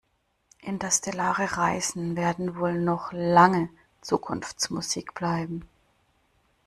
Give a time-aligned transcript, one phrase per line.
[0.63, 3.69] Interstellare Reisen werden wohl noch lange
[4.01, 5.67] Zukunftsmusik bleiben.